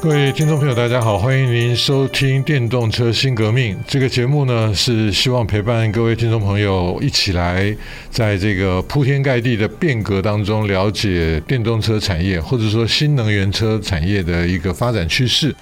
[0.00, 7.76] 各位听众朋友，大家好，欢迎您收听《电动车新革命》这个节目呢，是希望陪伴各位听众朋友一起来，
[8.08, 15.52] 在这个铺天盖地的变革当中，了解电动车产业或者说新能源车产业的一个发展趋势。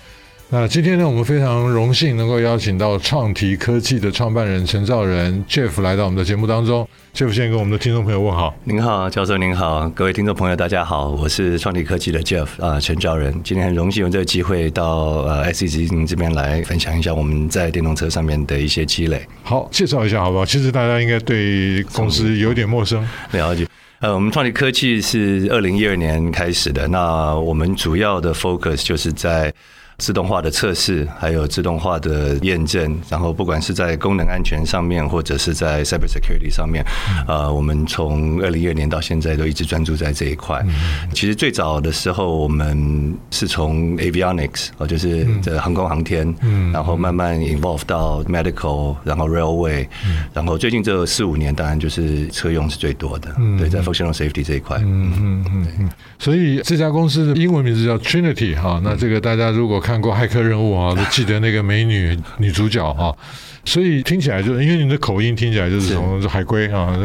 [0.48, 6.88] 那今天呢，我们非常荣幸能够邀请到创提科技的创办人陈兆仁 Jeff 来到我们的节目当中。
[7.12, 8.54] Jeff 先跟我们的听众朋友问好。
[8.62, 13.42] 您好，教授您好，各位听众朋友大家好，我是创提科技的 Jeff 啊，陈兆仁。
[13.42, 14.86] 今天很荣幸有这个机会到
[15.24, 19.26] 呃 SEC 这边来分享一下我们在电动车上面的一些积累。
[19.42, 20.46] 好，介绍一下好不好？
[20.46, 23.04] 其实大家应该对公司有点陌生。
[23.32, 23.66] 了解。
[23.98, 29.52] 呃，我们创立科技是二零一二年开始的，那我们主要的 focus 就是在。
[29.98, 36.84] 自动化的测试，还有自动化的验证，然后不管是在功能安全上面，或者是在 cyber security 上面，
[37.26, 40.62] 呃，我们从二零一二年到现在都一直专注在这一块。
[41.14, 46.34] 其实最早的时候，我们是从 avionics，哦，就是这航空航天，
[46.72, 49.86] 然后慢慢 involve 到 medical，然后 railway，
[50.34, 54.76] 然后最近这四五年，当然就是车用是最多的，对，在 functional safety 这一块。
[54.82, 55.90] 嗯嗯嗯嗯。
[56.18, 63.14] 所以这家公司的英文名字叫 Trinity 哈，那这个大家如果看过《骇客任务》啊， 都记得那个美女女主角啊，
[63.64, 66.98] 所以听起来就是因为你的口音听起来就是从海归啊，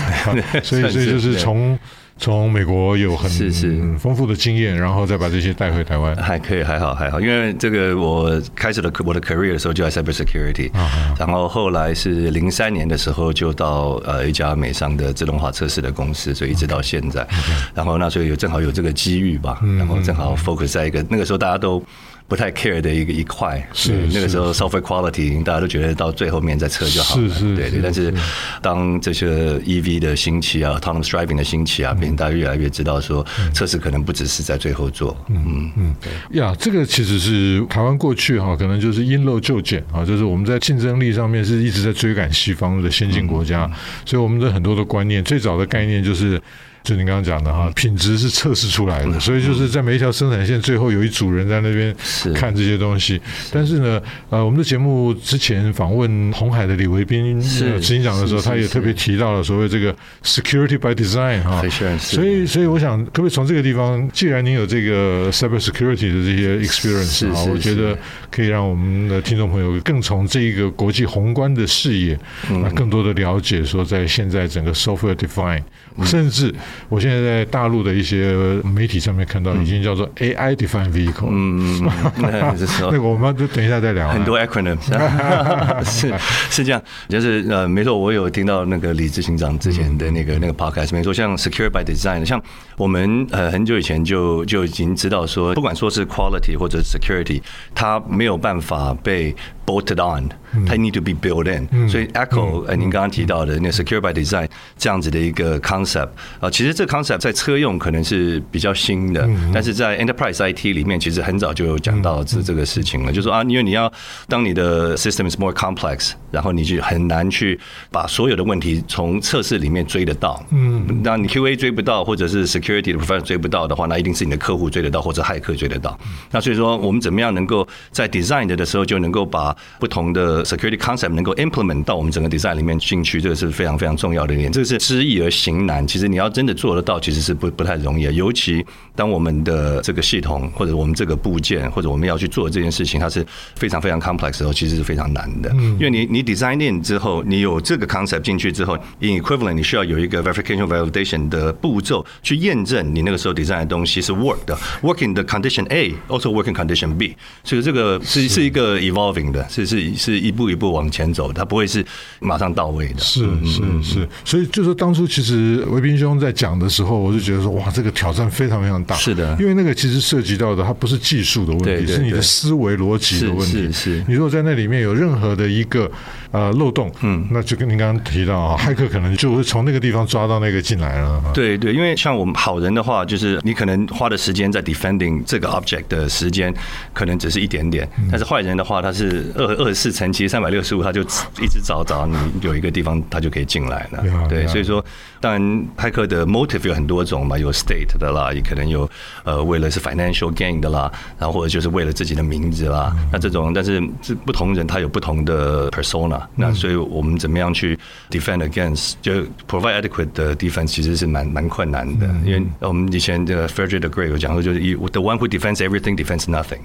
[0.62, 1.78] 所以所以就是从。
[2.18, 7.20] 从美国有很是是丰富的经验，然后再把这些带回台湾，还可以，还好，还好。
[7.20, 10.70] 因为这个我开始了我的 career 的时候就在 cyber security，
[11.18, 17.26] 然后后来是零三年的时候就到呃一家美商的自动化测试的公司，所以一直到现在。
[17.74, 21.84] 然后那时候有正好有这个机遇吧，然后正好 focus 在一个那个时候大家都。
[22.28, 27.16] 不太 care 的一个一块，是那个时候 software quality 大家都觉得到最后面再测就好。
[27.16, 27.80] 了，对对。
[27.80, 28.12] 但是
[28.60, 29.28] 当这些
[29.60, 33.24] EV 的兴起啊，autonomous driving 的兴起啊，变大家越来越知道说
[33.54, 35.94] 测试可能不只是在最后做，嗯嗯。
[36.00, 36.40] 对。
[36.40, 43.70] 呀，这个其实是台湾过去哈，可能就是因陋就简啊，就是我们在竞争力上面是一直在追赶西方的先进国家，
[44.04, 46.42] 所以我们的很多的观念，最早的概念就是。
[46.86, 51.92] 就您刚刚讲的哈，品质是测试出来的，所以就是在每一条生产线最后有一组人在那边
[52.32, 53.20] 看这些东西。
[53.52, 59.92] 但是呢，呃，我们的节目之前访问红海的李维斌执行长的时候，他也特别提到了所谓这个
[60.22, 61.60] security by design 哈。
[61.98, 67.98] 所以，所以我想，可不可以从这个地方，既然您有这个 cyber security 的这些 experience 啊，我觉得
[68.30, 72.16] 可以让我们的听众朋友更从这一个国际宏观的视野，
[72.48, 75.62] 那更多的了解说，在现在整个 software define，
[76.04, 76.54] 甚至。
[76.88, 81.28] 我现在在大陆的一些媒体上面看到，已经叫做 AI defined vehicle。
[81.30, 81.82] 嗯
[82.16, 82.56] 嗯，
[82.90, 84.08] 那个我们就等一下再聊。
[84.08, 84.76] 很多 acronym
[85.84, 86.12] 是
[86.50, 92.40] 是这样，就是呃，没错，我有听到那个李执行长之前的那个那个 podcast，没错，像 secure by design，像
[92.76, 97.40] 我们呃很久以前就就已经知道说，不管说是 quality 或者 security，
[97.74, 99.34] 它没有办法被
[99.66, 100.28] bolted on，
[100.64, 101.88] 它 need to be built in。
[101.88, 106.76] 所以 echo，呃，您刚刚提到的那个 secure by design 这样子的一个 concept 啊，其实。
[106.76, 113.10] 这个 concept 在车用可能是比较新的，但是在 enterprise IT 里面，其实很早就有讲到这这个事情了。
[113.10, 113.90] 就是说啊，因为你要
[114.28, 117.58] 当你的 system is more complex，然后你就很难去
[117.90, 120.44] 把所有的问题从测试里面追得到。
[120.50, 125.98] 嗯，那你 QA 追不到，或者是 security 的部分追不到的话，那一定是你的客户追得到，或者骇客追得到。
[126.30, 134.50] 那所以说，我们怎么样能够在 design 的时候就能够把不同的 security concept 能够 implement 到我们整个 design 里面进去，这个是非常非常重要的一点。
[134.52, 135.86] 这个是知易而行难。
[135.86, 138.64] 其实你要真的做得到，其实是不不太容易，尤其
[138.94, 143.26] 当我们的这个系统或者我们这个部件或者我们要去做这件事情，它是
[143.56, 145.50] 非常非常 complex 的时候，其实是非常难的。
[145.54, 155.24] 嗯因为你你 design in 之后，你有这个 concept 进去之后，in equivalent 你需要有一个 verification validation 的步骤去验证你那个时候 design 的东西是 work 的，working 的
[155.24, 157.14] condition A，also working condition B，
[157.44, 161.84] 所以这个是是一个 evolving 的，是是是一步一步往前走，它不会是
[162.20, 162.98] 马上到位的。
[162.98, 168.96] 是是是，所以就是当初其实维斌兄在讲的时候，我就觉得说，哇，这个挑战非常非常大。
[168.96, 173.52] 是的，因为那个其实涉及到的，它不是技术的问题，是你的思维逻辑的问题。
[173.52, 175.90] 是是，你如果在那里面有任何的一个
[176.36, 181.22] 呃漏洞，嗯，那就跟您刚刚提到啊，骇客可能就会从那个地方抓到那个进来了。
[181.32, 186.52] 对对，因为像我们好人的话，就是你可能花的时间在 defending 这个 object 的时间
[186.92, 191.00] 可能只是一点点，但是坏人的话，他是二二十四乘七三百六十五，他就
[191.40, 194.04] 一直找找你有一个地方，他就可以进来了。
[194.28, 194.84] 对，所以说，
[195.20, 195.40] 当然
[195.76, 198.88] 骇客的 motive 有很多种嘛，有 state 的啦，也可能有
[199.24, 207.78] 呃为了是 financial gain 的啦，然后或者就是为了自己的名字啦，那这种，但是这不同人他有不同的 persona，那所以我们怎么样去
[208.10, 209.12] defend against 就
[209.48, 216.24] provide adequate 的 defense 其实是蛮蛮困难的，因为我们以前的 Frederick the Great 有讲说，就是 the one who defends everything defends
[216.24, 216.60] nothing，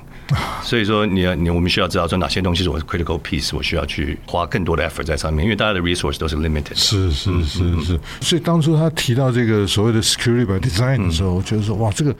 [0.63, 6.75] 所以说你要你我们需要知道说哪些东西是我的 critical piece，我需要去花更多的 effort 在上面，因为大家的 resource 都是 limited。
[6.75, 12.13] 是是是是，所以当初他提到这个所谓的 security by design 的时候，我觉得说哇，这个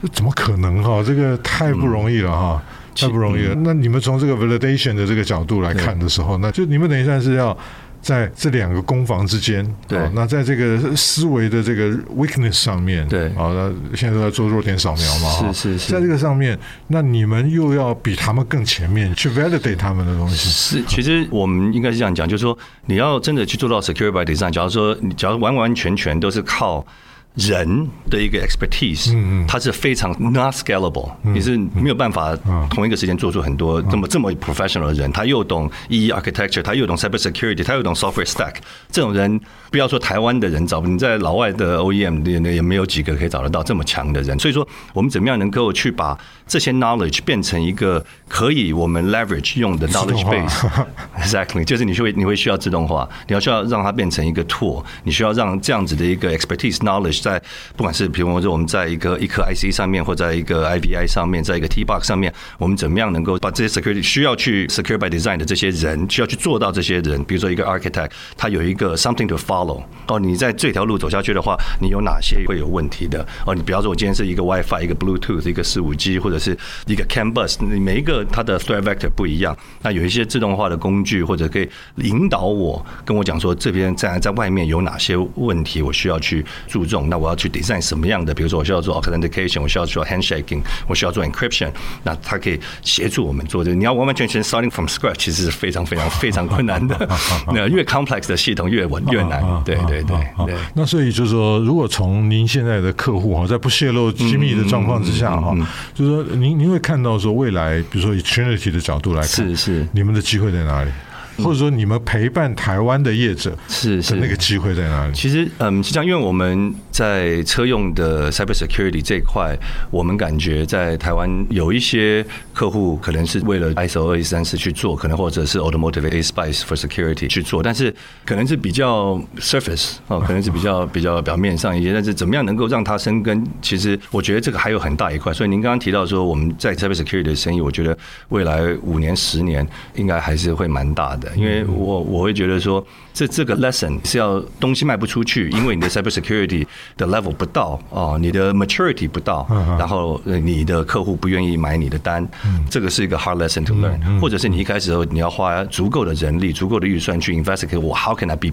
[0.00, 1.02] 这怎么可能哈？
[1.02, 2.62] 这个太不容易了哈，
[2.94, 3.54] 太不容易了。
[3.56, 7.56] 那你们从这个 validation 的这个角度来看的时候，那就你们等于算是要。
[8.04, 16.58] 在这两个攻防之间，对，那在这个思维的这个 weakness 上面，对，好，那现在都在做弱点扫描嘛，是是是，在这个上面，
[16.88, 20.50] 那你们又要比他们更前面去 validate 他们的东西。
[20.50, 22.54] 是，其实我们应该是这样讲，就是说
[22.84, 26.86] 你要真的去做到 secure by design，假如说你假如完完全全都是靠。
[27.34, 29.12] 人的一个 expertise，
[29.48, 32.36] 它是非常 not scalable，你是没有办法
[32.70, 38.54] 同一个时间做出很多这么这么 professional 的人，他又懂 EE architecture，他又懂 cyber security，他又懂 software stack，
[38.88, 39.40] 这种人
[39.72, 46.16] 不要说台湾的人找，你在老外的 OEM 也也没有几个可以找得到这么强的人，所以说我们怎么样能够去把
[46.46, 57.23] 这些 knowledge 变成一个可以我们 leverage 用的 knowledge base，exactly，就是你会你会需要自动化，你要需要让它变成一个 tool，你需要让这样子的一个 expertise knowledge。
[57.24, 57.40] 在
[57.74, 69.26] 不管是比如说我们在一个一颗 IC 上面，或在一个 IVI 上面，在一个 T box 上面，我们怎么样能够把这些 security 需要去 secure by design 的这些人，需要去做到这些人，比如说一个 architect，他有一个 something
[69.26, 69.82] to follow。
[70.08, 73.26] 哦，你在这条路走下去的话，你有哪些会有问题的？
[73.46, 76.54] 哦，你比方说，我今天是一个 WiFi，一个 Bluetooth，一个四五 G，或者是
[76.86, 79.56] 一个 CAN bus，你每一个它的 threat vector 不一样。
[79.80, 81.66] 那有一些自动化的工具，或者可以
[81.96, 87.08] 引导我，跟我讲说这边在在外面有哪些问题，我需要去注重。
[87.14, 88.34] 那我要去 design 什么样的？
[88.34, 91.70] 比如说，我需要做 authentication，我需要做 handshaking，我需要做 encryption。
[92.02, 93.76] 那它可以协助我们做这个。
[93.76, 97.08] 你要完完全全 starting from scratch，其实是非常非常非常困难的。
[97.54, 99.44] 那越 complex 的系统越稳越难。
[99.64, 100.56] 对对对对。
[100.74, 105.56] 那所以就是说，如果从您现在的客户哈，在不泄露机密的状况之下哈，
[105.94, 110.90] 就是说，您您会看到说未来，比如说以 Trinity 的角度来看，是是，你们的机会在哪里？
[111.38, 115.12] 或者说，你们陪伴台湾的业者是是那个机会在哪里？
[115.14, 119.56] 其实，嗯，是这样，因为我们在车用的 cyber security 这一块，
[119.90, 127.94] 我们感觉在台湾有一些客户可能是为了 ISO 二一三四去做，可能或者是 automotive ASPICE for security 去做，但是
[128.24, 131.92] 可能是比较 surface 哦，可能是比较 比较表面上一些。
[131.92, 133.44] 但是怎么样能够让它生根？
[133.60, 135.32] 其实我觉得这个还有很大一块。
[135.32, 137.96] 所以您刚刚提到说我们在 cyber security 的生意，我觉得
[138.28, 141.23] 未来五年、十年应该还是会蛮大的。
[141.36, 146.66] 因为我我会觉得说，这这个 lesson 是要东西卖不出去， 因为你的 cyber security
[146.96, 149.46] 的 level 不到哦，你的 maturity 不到，
[149.78, 152.26] 然后你的客户不愿意买你的单，
[152.70, 154.20] 这个是一个 hard lesson to learn。
[154.20, 158.48] 或者是你一开始时候你要花足够的人力、足够的预算去 investigate，我 how can I be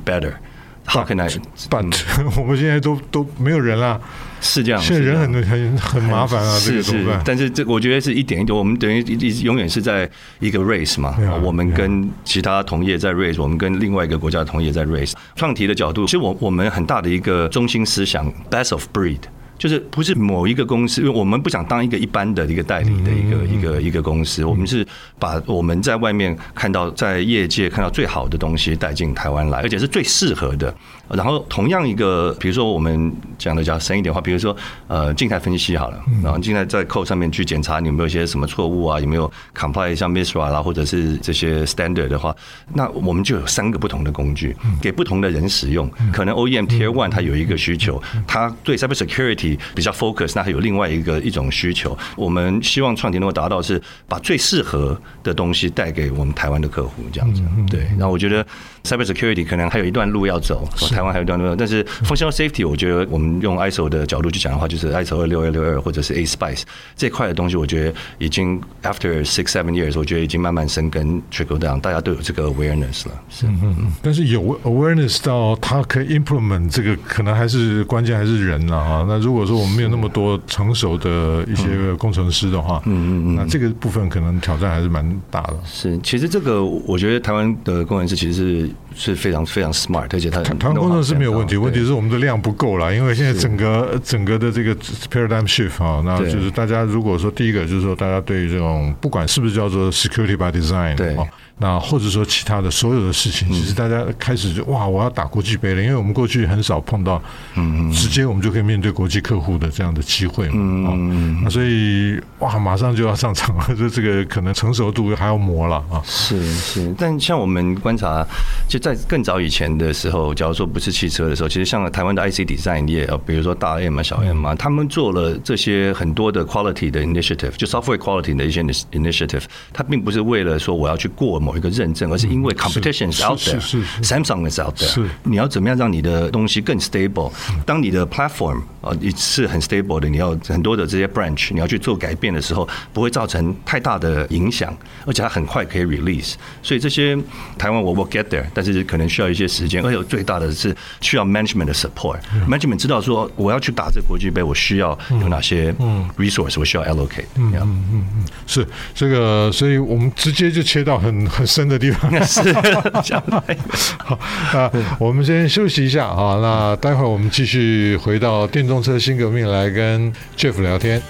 [0.85, 1.27] better？How can I?
[1.69, 2.03] But
[2.39, 3.99] 我们现在都都没有人了，
[4.41, 4.81] 是这样。
[4.81, 7.21] 现在人很很很麻烦啊，这个怎么办？
[7.25, 11.15] 但是这我觉得是一点一点，我们等于一永远是在一个 race 嘛。
[11.41, 15.13] 我们跟其他同业在 race，我们跟另外一个国家的同业在 race。
[15.35, 19.19] 创题的角度，其实我我们很大的一个中心思想，best of breed。
[19.61, 24.83] 就是不是某一个公司，因为我们不想当一个一般的一个代理的一个一个一个公司，我们是
[25.19, 30.73] 把我们在外面看到在业界看到最好的东西带进台湾来，而且是最适合的。
[31.09, 34.55] 然后同样一个，比如说我们讲的较深一点的话，比如说
[34.87, 42.35] 呃静态分析好了，然后静态在 code 上面去检查你有没有一些什么错误啊，有没有 comply 像 MISRA 啦，或者是这些 standard 的话，
[42.73, 45.87] 那我们就有三个不同的工具给不同的人使用。
[46.11, 51.97] 可能 OEM Tier One 它有一个需求，它对 Cyber Security 比较 focus，那还有另外一个一种需求。
[52.15, 57.41] 我们希望创庭能够达到是把最适合的东西带给我们台湾的客户，这样子。
[57.69, 58.45] 对，然后我觉得
[58.83, 61.55] cyber security 可能还有一段路要走，台湾还有一段路要走。
[61.57, 66.63] 但是 functional safety，我觉得我们用 ISO 的角度去讲的话，就是 ISO 二六二六二或者是 ASPICE
[66.95, 73.21] 这块的东西，我觉得已经 after six seven years，我觉得已经慢慢生根 trickle down，大家都有这个 awareness 了。
[73.29, 73.91] 是，嗯嗯。
[74.01, 79.05] 但是有 awareness 到它可以 implement 这个，可能还是关键还是人了啊。
[79.07, 85.59] 那如果说我们没有那么多成熟的一些工程师的话，嗯嗯嗯，那这个部分可能挑战还是蛮大的。
[85.65, 94.75] 是，其实这个我觉得台湾的工程师其实是是非常非常 smart，而且他他们工程师没有问题，问题是我们的量不够了，因为现在整个整个的这个
[95.11, 101.15] paradigm shift 啊，那就是大家如果说第一个就是说大家对于这种不管是不是叫做 security by design，对。
[101.61, 107.21] 那或者说其他的所有的事情，其实大家开始就哇，我要打国际杯了，因为我们过去很少碰到，
[107.55, 116.01] 嗯，直接我们就可以面对国际客户的这样的机会嘛，嗯，那所以哇，马上就要上场了， 就这个可能成熟度还要磨了啊。
[116.03, 118.25] 是是，但像我们观察，
[118.67, 131.50] 就在更早以前的时候，假如说不是汽车的时候，其实像台湾的 IC design 业啊，比如说大 M 啊、小 M 啊，他们做了这些很多的 quality 的 initiative，就 software quality 的一些 initiative，它并不是为了说我要去过某。
[131.51, 137.29] 某一个认证，而是因为 competition is out there，Samsung is out there，你要怎么样让你的东西更 stable？
[137.65, 144.73] 当你的 platform 啊，你是很 stable 的，你要很多的这些 branch，你要去做改变的时候，不会造成太大的影响，
[145.05, 146.35] 而且它很快可以 release。
[146.63, 147.17] 所以这些
[147.57, 152.19] 台湾我 will get there，但是可能需要一些时间，而且最大的是需要 management 的 support。
[152.47, 155.73] management 知道说我要去打这个国际杯，我需要有哪些
[156.17, 157.25] resource，我需要 allocate。
[157.35, 158.65] 嗯嗯嗯，是
[158.95, 161.11] 这个，所以我们直接就切到很。
[161.27, 162.53] 很深的地方 是，
[163.97, 164.15] 好，
[164.57, 171.01] 啊我们先休息一下啊，那待会儿我们继续回到电动车新革命来跟 Jeff 聊天。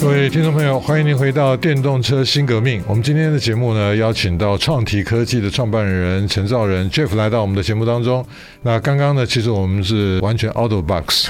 [0.00, 2.82] 各位听众朋友，欢迎您回到电动车新革命。
[2.88, 8.24] 我们今天的节目呢，邀请到创体科技的创办人陈兆仁 Jeff 来到我们的节目当中。
[8.62, 11.28] 那刚刚呢，其实我们是完全 out of box，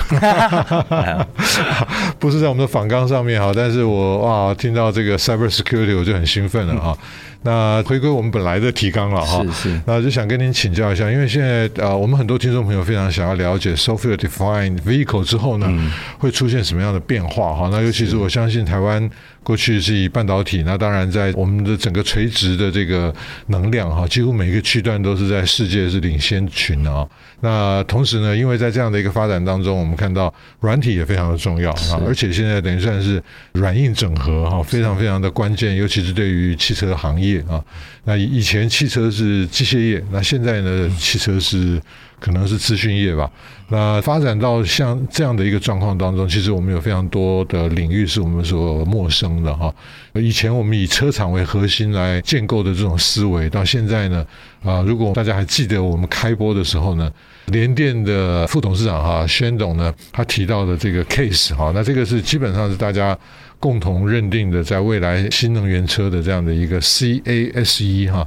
[2.20, 3.52] 不是在我们的访纲上面哈。
[3.54, 6.96] 但是我哇，听到这个 cyber security，我就很兴奋了啊。
[7.42, 17.68] 那回归我们本来的提纲了哈，是是，那就想跟您请教一下，因为现在呃，我们很多听众朋友非常想要了解 software defined vehicle 之后呢，嗯、会出现什么样的变化哈？
[17.72, 19.08] 那尤其是我相信台湾
[19.42, 23.12] 过去是以半导体，那当然在我们的整个垂直的这个
[23.46, 27.06] 能量哈，几乎每一个区段都是在世界是领先群啊。
[27.40, 37.40] 那同时呢，因为在这样的一个发展当中，我们看到软体也非常的重要啊，而且现在等于算是软硬整合哈，非常非常的关键，尤其是对于汽车行业。
[37.48, 37.64] 啊，
[38.04, 41.80] 那以前汽车是机械业，那现在呢，汽车是
[42.20, 43.28] 可能是资讯业吧。
[43.68, 49.72] 那发展到像这样的一个状况当中，其实我们有非常多的领域是我们所陌生的哈。
[50.14, 54.26] 以前我们以车厂为核心来建构的这种思维，到现在呢，
[54.62, 57.10] 啊，如果大家还记得我们开播的时候呢，
[57.46, 63.16] 联电的副董事长哈，宣董呢，他提到的这个 case 哈，那这个是基本上是大家。
[63.60, 68.26] 共同认定的，在未来新能源车的这样的一个 CASE 哈。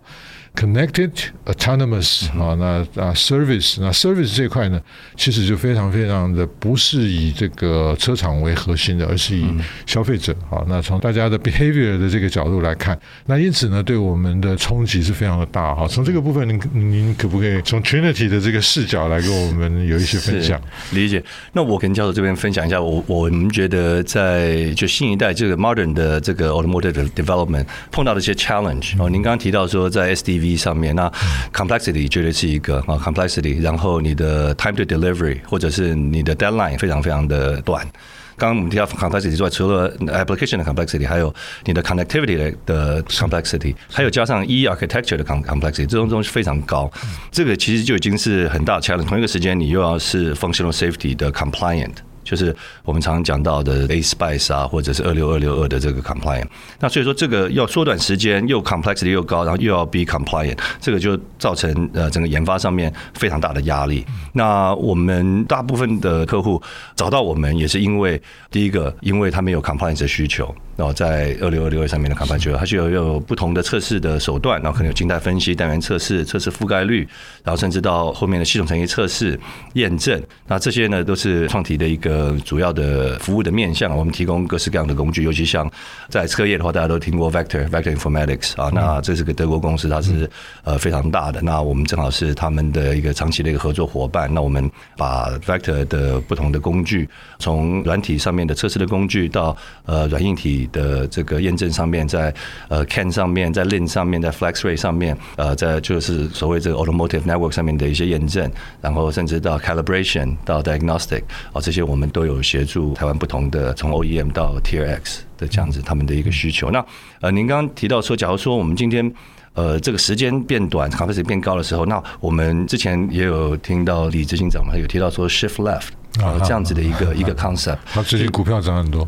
[0.55, 1.11] Connected,
[1.45, 4.79] autonomous 啊，那啊 service，那 service 这块呢，
[5.17, 9.43] 其实就非常非常的不是以这个车厂为核心的，而是以
[9.87, 10.63] 消费者啊。
[10.67, 15.87] 那从大家的 behavior 的这个角度来看，那因此呢，对我们的冲击是非常的大哈。
[15.87, 20.61] 从这个部分，您您可不可以从 Trinity 的这个视角来跟我们有一些分享？
[20.91, 21.21] 理解。
[21.53, 31.11] 那我跟教授这边分享一下，我我们觉得在就新一代这个 modern 的这个 automotive development 碰到的一些 challenge 哦，您刚刚提到说在 SDV 上面，那
[31.53, 37.87] complexity 绝对是一个啊 complexity，然后你的 time to delivery 或者是你的 deadline 非常非常的短。
[38.35, 41.33] 刚刚我们提到 complexity 之外，除了 application 的 complexity，还有
[41.65, 46.91] 你的 connectivity 的 complexity，还有加上 E architecture 的 complexity，这种东西非常高。
[47.31, 49.05] 这个其实就已经是很大的 challenge。
[49.05, 51.93] 同一个时间，你又要是 functional safety 的 compliant。
[52.23, 56.47] 就是我们常常讲到的 ASPICE 啊，或者是二六二六二的这个 compliant。
[56.79, 64.05] 那所以说，这个要缩短时间，又 complexity 又高，然后又要 be compliant，这个就造成呃整个研发上面非常大的压力。
[64.33, 66.61] 那我们大部分的客户
[66.95, 70.53] 找到我们，也是因为第一个，因为他们有 compliance 的需求。
[70.75, 77.07] 然后在二六二六二上面的 Compatibility，它就有有不同的测试的手段，然后可能有静态分析、单元测试、测试覆盖率，
[77.43, 79.39] 然后甚至到后面的系统层级测试、
[79.73, 80.19] 验证。
[80.47, 83.95] 那这些呢，都是创提的一个主要的服务的面向。
[83.95, 85.69] 我们提供各式各样的工具，尤其像
[86.09, 90.27] 在车业的话，大家都听过 Vector Vector Informatics 啊，那这是个德国公司，它是
[90.63, 91.39] 呃非常大的。
[91.41, 94.33] 那我们正好是他们的一个长期的一个合作伙伴。
[94.33, 100.62] 那我们把 Vector 的不同的工具，从软体上面的测试的工具，到呃软硬体。
[100.67, 102.33] 的这个验证上面，在
[102.67, 108.51] 呃 CAN 上面，在 Lin 上面，在 FlexRay 上面，呃，在就是所谓这个 Automotive Network 上面的一些验证，
[108.81, 116.69] 然后甚至到 Calibration 到 Diagnostic 啊，这些我们都有协助台湾不同的从 OEM 到 Tier X 的这样子他们的一个需求。
[116.71, 116.85] 那
[117.21, 119.11] 呃，您刚刚提到说，假如说我们今天
[119.53, 125.89] 呃这个时间变短，Capacity 变高的时候，那我们之前也有听到李执行长嘛，有提到说 Shift Left。
[126.21, 129.07] 啊，这样子的一个一个 concept，那最近股票涨很多，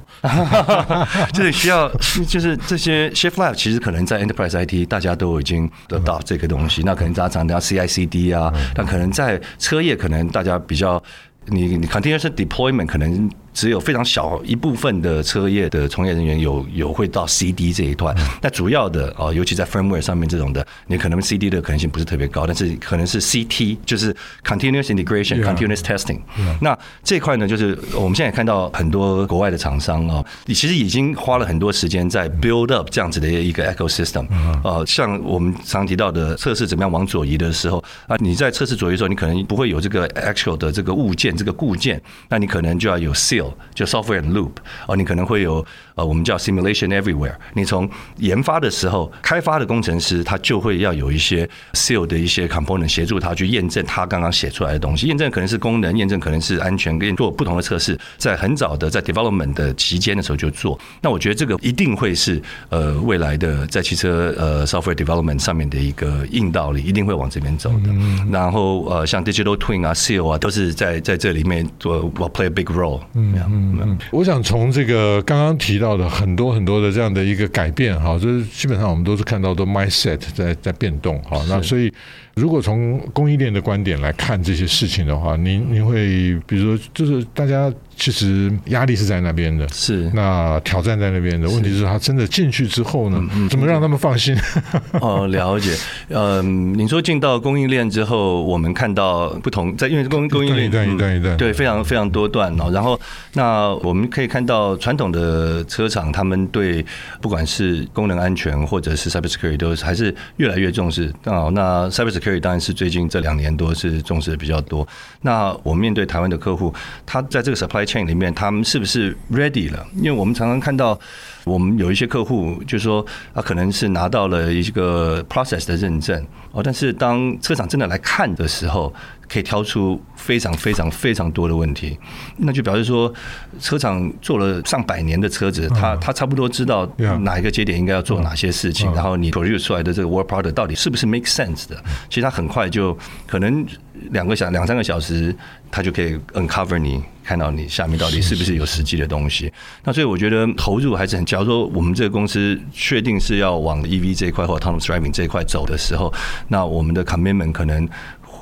[1.34, 1.88] 就是需要，
[2.28, 11.02] 就是这些 shift left 其实可能在 enterprise IT 大家都已经得到这个东西，那可能大家常聊 CICD 啊，但可能在车业可能大家比较，
[11.46, 13.30] 你你 continuous deployment 可能。
[13.56, 26.20] 只有非常小一部分的车业的从业人员有有会到 CD 这一段，那主要的哦，尤其在 firmware 上面这种的，你可能 CD 的可能性不是特别高，但是可能是 CT，就是 continuous integration、continuous testing。
[26.60, 34.28] 那这块呢，就是我们现在看到很多国外的厂商啊，你其实已经花了很多时间在 build up 这样子的一个 ecosystem。
[34.66, 43.45] 呃，像我们常提到的测试怎么样往左移的时候啊，你在测试左移的时候，你可能不会有这个 actual 的这个物件这个固件，那你可能就要有 seal。
[43.74, 44.52] 就 software and loop
[44.88, 47.34] 哦，你可能会有呃，我们叫 simulation everywhere。
[47.54, 55.08] 你从研发的时候，开发的工程师他就会要有一些 seal 的一些 component 协助他去验证他刚刚写出来的东西。
[55.08, 57.98] 验证可能是功能，验证可能是安全，跟做不同的测试。
[58.18, 60.80] 在很早的在 development 的期间的时候就做。
[61.02, 67.88] 那我觉得这个一定会是呃未来的在汽车呃 software development 上面的一个硬道理，一定会往这边走的。
[67.88, 73.02] 嗯然后呃，像 digital twin 啊，seal 啊，都是在在这里面做，will play a big role。
[73.14, 73.35] 嗯。
[73.50, 81.94] 嗯嗯，我想从这个刚刚提到的很多很多的这样的一个改变哈，就是基本上我们都是看到的 mindset 在在变动哈，那所以。
[82.36, 91.48] 如果从供应链的观点来看这些事情的话，您您会比如说，就是大家其实压力是在那边的，是那挑战在那边的。
[91.50, 94.36] 问题是他真的进去之后呢，怎么让他们放心？
[95.00, 95.76] 哦，了解。
[96.10, 102.70] 嗯，你说进到供应链之后，我们看到不同，在因为供供应链一段一段一段，对，非常非常多段哦。
[102.72, 103.00] 然后
[103.34, 106.86] 那我们可以看到传统的车厂，他们对
[107.22, 111.14] 不管是功能安全或者是 cybersecurity 都还是越来越重视。
[111.24, 114.88] 哦，那 cybersecurity Kerry 当然是最近这两年多是重视的比较多。
[115.22, 116.74] 那我们面对台湾的客户，
[117.06, 119.86] 他在这个 supply chain 里面，他们是不是 ready 了？
[119.96, 121.00] 因为我们常常看到，
[121.44, 128.94] 我们有一些客户就是说，他可能是拿到了一个 process 的认证哦，但是当车厂真的来看的时候，
[129.28, 131.98] 可以挑出非常非常非常多的问题，
[132.38, 133.12] 那就表示说，
[133.60, 136.90] 车厂做了上百年的车子，他他差不多知道
[137.22, 141.76] 哪一个节点应该要做哪些事情，然后你 produce 出来的这个 work product 到底是不是 make sense 的？
[142.10, 143.66] 其实他很快就可能
[144.12, 145.36] 两个小两三个小时，
[145.72, 149.52] 他就可以 uncover 你，看到你下面到底是不是有实际的东西。
[149.84, 156.14] 那所以我觉得投入还是很，假如说我们这个公司确定是要往 EV 这一块或 autonomous driving 这一块走的时候，
[156.48, 157.88] 那我们的 commitment 可能。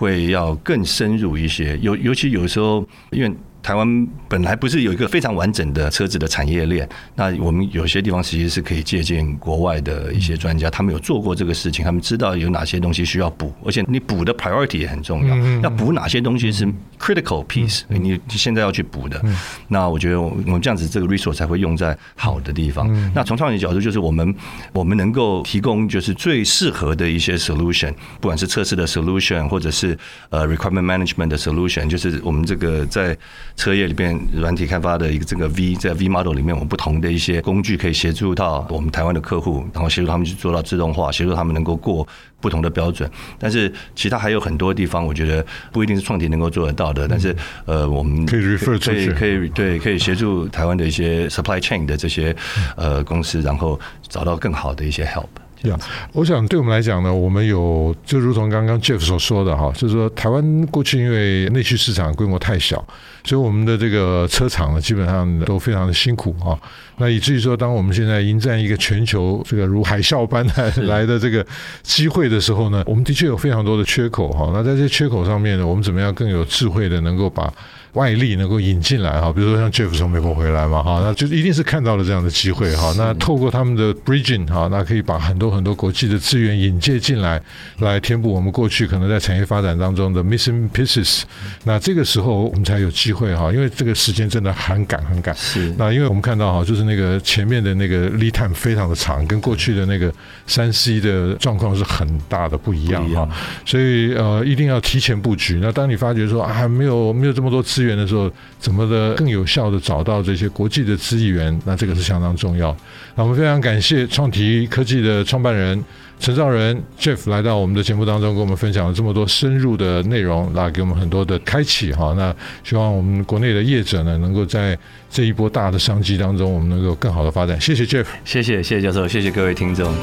[0.03, 3.33] 会要更深入一些，尤尤其有时候，因为。
[3.63, 16.67] 台湾本来不是有一个非常完整的车子的产业链，那我们有些地方其实是可以借鉴国外的一些专家，他们有做过这个事情，他们知道有哪些东西需要补，而且你补的 priority 也很重要，要补哪些东西是
[16.99, 19.23] critical piece，你现在要去补的。
[19.69, 22.91] 那我觉得我们这样子这个 resource 才会用在好的地方。
[23.15, 24.35] 那从创业角度，就是我们
[24.73, 29.97] 我们能够提供就是最适合的一些 solution，不管是测试的 solution，或者是
[30.29, 33.17] 呃 requirement management 的 solution，就是我们这个在
[33.55, 42.07] 车业里边软体开发的一个这个 V 在 V model 里面，我们不同的一些工具可以协助到我们台湾的客户，然后协助他们去做到自动化，协助他们能够过
[42.41, 43.09] 不同的标准。
[43.37, 47.07] 但是其他还有很多地方，我觉得不一定是创体能够做得到的。
[47.07, 47.35] 但是
[47.65, 52.35] 呃，我们可以 refer 可以可以对可以协助台湾的一些 supply chain 的这些
[52.75, 55.27] 呃公司，然后找到更好的一些 help。
[55.63, 55.77] 呀，
[56.11, 62.85] 我想对我们来讲呢，我们有就如同刚刚 Jeff 所说的哈，就是说台湾过去因为内需市场规模太小，
[63.23, 66.59] 所以我们的这个车厂呢，基本上都非常的辛苦啊。
[66.97, 71.45] 那以至于说，当我们现在迎战一个全球这个如海啸般来 来的这个
[71.81, 74.51] 机会的时候呢，我们的确有非常多的缺口哈。
[74.53, 77.51] 那在这些缺口上面呢，我们怎么样更有智慧的能够把
[77.93, 82.91] 外力能够引进来哈，比如说像 Jeff 从美国回来嘛哈，那就一定是看到了这样的机会哈。
[82.97, 87.39] 那透过他们的 bridging 哈，那可以把很多很多国际的资源引介进来，
[87.79, 91.21] 来填补我们过去可能在产业发展当中的 missing pieces。
[91.65, 95.35] 那这个时候我们才有机会哈，因为这个时间真的很赶很赶。
[95.35, 95.71] 是。
[95.77, 100.13] 那因为我们看到哈，就是那个前面的那个 lead time 非常的长，跟过去的那个
[100.47, 103.27] 三 C 的状况是很大的不一样哈。
[103.65, 105.59] 所以呃，一定要提前布局。
[105.61, 111.57] 那当你发觉说啊，没有没有这么多资源的时候，怎么的更有效的找到这些国际的资源？
[111.65, 112.75] 那这个是相当重要。
[113.15, 115.83] 那我们非常感谢创提科技的创办人
[116.23, 122.13] 陈兆仁 Jeff 来到我们的节目当中，跟我们分享了这么多深入的内容，那给我们很多的开启哈。
[122.15, 122.33] 那
[122.63, 124.77] 希望我们国内的业者呢，能够在
[125.09, 127.59] 这一波大的商机当中，我们能够更好的发展。
[127.59, 129.93] 谢谢 Jeff，谢谢谢谢教授，谢谢各位听众。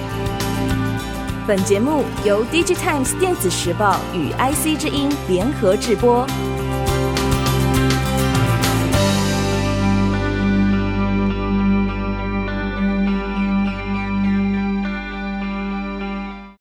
[1.47, 6.27] 本节目由 DigiTimes 电子时报与 IC 之音联合制播。